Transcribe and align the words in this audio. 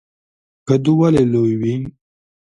کدو 0.67 0.91
ولې 0.99 1.23
لوی 1.33 1.53
وي؟ 1.61 1.75